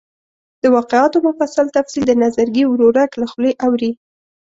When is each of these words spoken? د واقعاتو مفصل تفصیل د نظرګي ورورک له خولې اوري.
د 0.61 0.63
واقعاتو 0.75 1.17
مفصل 1.27 1.65
تفصیل 1.77 2.03
د 2.07 2.13
نظرګي 2.23 2.63
ورورک 2.67 3.11
له 3.21 3.25
خولې 3.31 3.51
اوري. 3.65 3.91